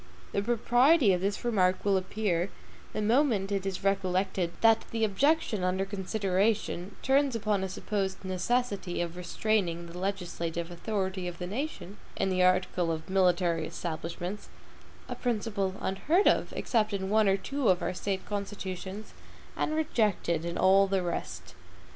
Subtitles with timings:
[0.31, 2.49] The proprietary of this remark will appear,
[2.91, 8.99] the moment it is recollected that the objection under consideration turns upon a supposed necessity
[8.99, 14.49] of restraining the LEGISLATIVE authority of the nation, in the article of military establishments;
[15.07, 19.13] a principle unheard of, except in one or two of our State constitutions,
[19.55, 21.53] and rejected in all the rest.